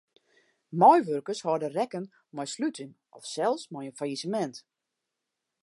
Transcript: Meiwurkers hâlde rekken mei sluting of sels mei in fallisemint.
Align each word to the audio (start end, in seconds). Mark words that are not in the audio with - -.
Meiwurkers 0.79 1.41
hâlde 1.45 1.69
rekken 1.75 2.05
mei 2.35 2.47
sluting 2.53 2.91
of 3.17 3.23
sels 3.33 3.63
mei 3.73 3.85
in 3.89 3.97
fallisemint. 3.99 4.57